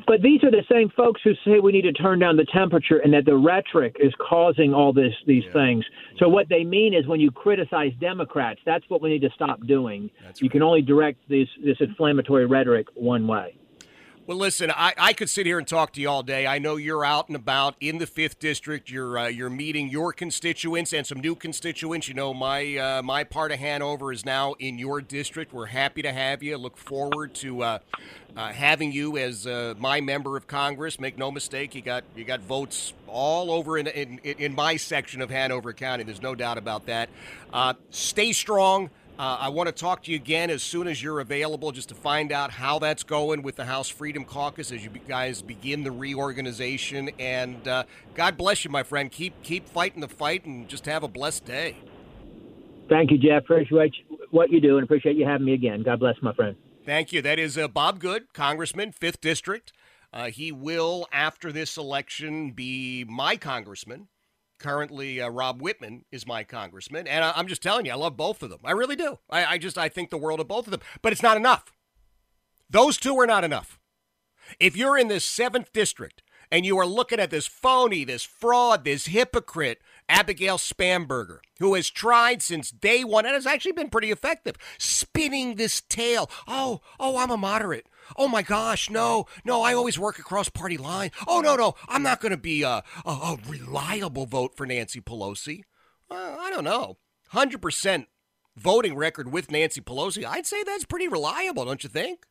But 0.08 0.22
these 0.22 0.44
are 0.44 0.52
the 0.52 0.64
same 0.72 0.90
folks 0.96 1.22
who 1.24 1.34
say 1.46 1.60
we 1.60 1.72
need 1.72 1.84
to 1.84 1.92
turn 1.92 2.20
down 2.20 2.38
the 2.38 2.46
temperature 2.46 2.98
and 2.98 3.14
that 3.14 3.26
the 3.26 3.36
rhetoric 3.36 3.98
is 4.00 4.14
causing 4.20 4.74
all 4.74 4.94
this 4.94 5.14
these 5.28 5.44
yeah. 5.48 5.54
things. 5.54 5.86
So 6.18 6.30
what 6.30 6.50
they 6.50 6.64
mean 6.64 6.94
is 6.94 7.08
when 7.08 7.20
you 7.20 7.32
criticize 7.32 7.92
Democrats, 8.00 8.62
that's 8.66 8.86
what 8.90 9.02
we 9.02 9.10
need 9.10 9.22
to 9.22 9.30
stop 9.36 9.66
doing. 9.68 10.10
That's 10.24 10.42
you 10.42 10.46
right. 10.46 10.52
can 10.54 10.62
only 10.62 10.82
direct 10.82 11.20
this 11.30 11.48
this 11.64 11.78
inflammatory 11.80 12.46
rhetoric 12.46 12.88
one 12.96 13.28
way. 13.28 13.58
Well, 14.32 14.40
listen, 14.40 14.72
I, 14.72 14.94
I 14.98 15.12
could 15.12 15.30
sit 15.30 15.46
here 15.46 15.60
and 15.60 15.68
talk 15.68 15.92
to 15.92 16.00
you 16.00 16.08
all 16.08 16.24
day. 16.24 16.48
I 16.48 16.58
know 16.58 16.78
you're 16.78 17.04
out 17.04 17.28
and 17.28 17.36
about 17.36 17.76
in 17.82 17.98
the 17.98 18.08
fifth 18.08 18.40
district. 18.40 18.90
You're 18.90 19.20
uh, 19.20 19.28
you're 19.28 19.50
meeting 19.50 19.90
your 19.90 20.14
constituents 20.14 20.94
and 20.94 21.06
some 21.06 21.20
new 21.20 21.36
constituents. 21.36 22.08
You 22.08 22.14
know, 22.14 22.34
my 22.34 22.78
uh, 22.78 23.02
my 23.02 23.26
part 23.26 23.52
of 23.52 23.60
Hanover 23.60 24.14
is 24.14 24.26
now 24.26 24.54
in 24.54 24.80
your 24.80 25.02
district. 25.02 25.52
We're 25.52 25.66
happy 25.66 26.02
to 26.04 26.14
have 26.14 26.42
you. 26.42 26.56
Look 26.58 26.78
forward 26.78 27.34
to 27.34 27.62
uh, 27.62 27.80
uh 28.38 28.54
having 28.54 28.94
you 28.94 29.18
as 29.18 29.46
uh, 29.46 29.74
my 29.78 30.00
member 30.00 30.38
of 30.38 30.48
Congress. 30.48 30.98
Make 30.98 31.18
no 31.18 31.30
mistake, 31.30 31.76
you 31.76 31.82
got 31.82 32.06
you 32.16 32.24
got 32.24 32.40
votes 32.40 32.94
all 33.08 33.52
over 33.52 33.78
in 33.78 33.88
in, 33.88 34.20
in 34.20 34.56
my 34.56 34.78
section 34.78 35.22
of 35.22 35.30
Hanover 35.30 35.74
County. 35.74 36.06
There's 36.06 36.22
no 36.22 36.36
doubt 36.36 36.58
about 36.58 36.86
that. 36.86 37.10
Uh, 37.52 37.74
stay 37.90 38.32
strong. 38.32 38.92
Uh, 39.22 39.38
I 39.40 39.50
want 39.50 39.68
to 39.68 39.72
talk 39.72 40.01
to 40.06 40.12
you 40.12 40.16
again 40.16 40.50
as 40.50 40.63
soon 40.63 40.88
as 40.88 41.04
you're 41.04 41.20
available 41.20 41.72
just 41.72 41.90
to 41.90 41.96
find 41.96 42.32
out 42.32 42.50
how 42.50 42.80
that's 42.80 43.04
going 43.04 43.44
with 43.44 43.56
the 43.56 43.66
House 43.66 43.88
Freedom 43.88 44.25
Caucus 44.25 44.72
as 44.72 44.84
you 44.84 44.90
guys 45.08 45.44
begin 45.44 45.84
the 45.84 45.92
reorganization. 45.92 47.12
And 47.20 47.68
uh, 47.68 47.84
God 48.16 48.36
bless 48.36 48.66
you, 48.66 48.72
my 48.72 48.82
friend. 48.82 49.12
Keep 49.12 49.44
keep 49.44 49.70
fighting 49.70 50.01
the 50.01 50.08
fight 50.08 50.46
and 50.46 50.68
just 50.68 50.88
have 50.88 51.04
a 51.04 51.08
blessed 51.08 51.46
day. 51.46 51.75
Thank 52.90 53.12
you, 53.12 53.20
Jeff. 53.20 53.44
Appreciate 53.44 53.94
what 54.32 54.50
you 54.50 54.60
do 54.60 54.78
and 54.78 54.86
appreciate 54.86 55.16
you 55.16 55.28
having 55.28 55.46
me 55.46 55.54
again. 55.54 55.84
God 55.84 56.00
bless, 56.00 56.16
my 56.24 56.34
friend. 56.34 56.56
Thank 56.84 57.13
you. 57.13 57.22
That 57.22 57.38
is 57.38 57.60
uh, 57.60 57.68
Bob 57.68 58.00
Good, 58.00 58.34
Congressman, 58.34 58.92
5th 58.92 59.22
District. 59.22 59.72
Uh, 60.12 60.32
he 60.32 60.51
will, 60.51 61.08
after 61.13 61.51
this 61.51 61.78
election, 61.78 62.54
be 62.54 63.06
my 63.08 63.36
congressman 63.36 64.08
currently 64.62 65.20
uh, 65.20 65.30
Rob 65.30 65.62
Wittman 65.62 66.03
is 66.12 66.27
my 66.27 66.44
congressman, 66.44 67.08
and 67.08 67.24
I, 67.24 67.38
am 67.39 67.48
just 67.48 67.63
telling 67.63 67.86
you, 67.86 67.91
I 67.91 67.96
love 67.96 68.15
both 68.15 68.44
of 68.44 68.50
them. 68.50 68.60
I 68.63 68.72
really 68.72 68.96
do. 68.96 69.20
I, 69.30 69.46
I 69.46 69.58
just 69.58 69.77
I 69.77 69.89
think 69.89 70.10
the 70.10 70.18
world 70.18 70.39
of 70.39 70.48
both 70.48 70.68
of 70.68 70.72
them, 70.72 70.82
but 71.01 71.12
it's 71.12 71.24
not 71.24 71.38
enough. 71.38 71.74
Those 72.70 72.98
two 72.98 73.20
are 73.20 73.27
not 73.27 73.44
enough. 73.44 73.80
If 74.60 74.77
you're 74.77 74.98
in 74.98 75.08
this 75.08 75.25
seventh 75.25 75.74
district 75.74 76.22
and 76.51 76.65
you 76.65 76.77
are 76.77 76.86
looking 76.86 77.20
at 77.20 77.32
this 77.32 77.48
phony, 77.48 78.03
this 78.03 78.24
fraud, 78.24 78.86
this 78.86 79.08
hypocrite, 79.08 79.82
Abigail 80.12 80.58
Spanberger, 80.58 81.39
who 81.60 81.74
has 81.74 81.89
tried 81.89 82.41
since 82.41 82.70
day 82.70 83.03
one 83.06 83.25
and 83.25 83.34
has 83.34 83.48
actually 83.48 83.72
been 83.72 83.89
pretty 83.89 84.12
effective, 84.12 84.58
spinning 84.77 85.56
this 85.56 85.82
tale. 85.82 86.30
Oh, 86.48 86.82
oh, 87.00 87.18
I'm 87.18 87.32
a 87.32 87.38
moderate. 87.38 87.88
Oh 88.18 88.27
my 88.27 88.41
gosh, 88.41 88.89
no, 88.89 89.25
no, 89.46 89.62
I 89.62 89.74
always 89.74 89.98
work 89.98 90.20
across 90.20 90.50
party 90.50 90.77
line. 90.77 91.12
Oh, 91.27 91.39
no, 91.39 91.56
no, 91.56 91.75
I'm 91.88 92.03
not 92.03 92.20
going 92.20 92.32
to 92.32 92.38
be 92.38 92.62
a, 92.63 92.84
a, 93.06 93.10
a, 93.10 93.38
reliable 93.48 94.25
vote 94.25 94.58
for 94.58 94.65
Nancy 94.65 95.00
Pelosi. 95.00 95.62
Uh, 96.10 96.36
I 96.39 96.50
don't 96.50 96.65
know. 96.65 96.98
100% 97.34 98.08
voting 98.58 98.96
record 98.96 99.32
with 99.32 99.50
Nancy 99.50 99.80
Pelosi. 99.80 100.25
I'd 100.25 100.46
say 100.46 100.62
that's 100.63 100.84
pretty 100.84 101.08
reliable, 101.08 101.63
don't 101.63 101.84
you 101.84 101.89
think? 101.89 102.25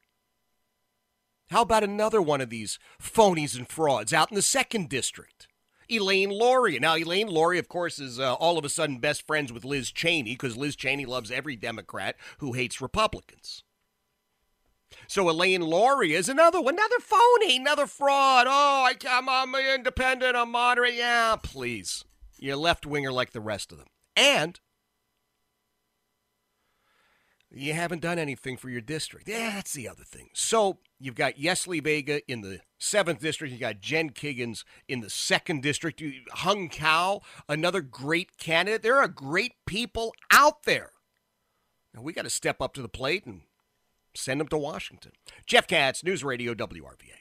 How 1.51 1.63
about 1.63 1.83
another 1.83 2.21
one 2.21 2.43
of 2.43 2.51
these 2.51 2.79
phonies 3.03 3.57
and 3.57 3.67
frauds 3.67 4.13
out 4.13 4.31
in 4.31 4.35
the 4.35 4.43
second 4.43 4.91
district? 4.91 5.49
Elaine 5.91 6.31
Luria. 6.31 6.81
Now, 6.81 6.97
Elaine 6.97 7.29
Luria, 7.29 7.61
of 7.61 7.69
course, 7.69 7.99
is 7.99 8.19
uh, 8.21 8.35
all 8.35 8.59
of 8.59 8.65
a 8.65 8.69
sudden 8.69 8.99
best 8.99 9.27
friends 9.27 9.53
with 9.53 9.65
Liz 9.65 9.91
Cheney 9.91 10.33
because 10.33 10.57
Liz 10.57 10.77
Cheney 10.77 11.07
loves 11.07 11.31
every 11.31 11.57
Democrat 11.57 12.17
who 12.39 12.53
hates 12.53 12.81
Republicans. 12.81 13.65
So 15.07 15.29
Elaine 15.29 15.65
Luria 15.65 16.19
is 16.19 16.29
another 16.29 16.59
another 16.59 16.99
phony, 17.01 17.57
another 17.57 17.87
fraud. 17.87 18.47
Oh, 18.49 18.87
I, 18.87 18.95
I'm, 19.09 19.29
I'm 19.29 19.55
independent, 19.55 20.37
I'm 20.37 20.51
moderate. 20.51 20.95
Yeah, 20.95 21.37
please. 21.43 22.05
You're 22.39 22.57
left 22.57 22.87
winger 22.87 23.13
like 23.13 23.33
the 23.33 23.41
rest 23.41 23.71
of 23.73 23.79
them. 23.79 23.89
And 24.17 24.59
you 27.53 27.73
haven't 27.73 28.03
done 28.03 28.19
anything 28.19 28.57
for 28.57 28.71
your 28.71 28.81
district. 28.81 29.29
Yeah, 29.29 29.51
that's 29.55 29.73
the 29.73 29.89
other 29.89 30.05
thing. 30.05 30.31
So 30.33 30.79
you've 30.99 31.17
got 31.17 31.39
Yesley 31.39 31.81
Vega 31.81 32.21
in 32.31 32.43
the 32.43 32.61
seventh 32.79 33.21
district. 33.21 33.53
You 33.53 33.59
got 33.59 33.81
Jen 33.81 34.11
Kiggans 34.11 34.65
in 34.89 35.01
the 35.01 35.11
second 35.11 35.63
district. 35.63 36.03
Hung 36.31 36.69
Cao, 36.69 37.23
another 37.49 37.81
great 37.81 38.37
candidate. 38.39 38.83
There 38.83 38.99
are 38.99 39.09
great 39.09 39.55
people 39.67 40.13
out 40.31 40.63
there. 40.65 40.93
Now 41.95 42.03
we 42.03 42.13
got 42.13 42.23
to 42.23 42.31
step 42.31 42.61
up 42.61 42.73
to 42.75 42.83
the 42.83 42.89
plate 42.89 43.27
and 43.27 43.43
send 44.15 44.41
them 44.41 44.49
to 44.49 44.59
Washington. 44.59 45.13
Jeff 45.47 45.67
Katz, 45.67 46.05
News 46.05 46.23
Radio 46.23 46.55
WRVA. 46.55 47.21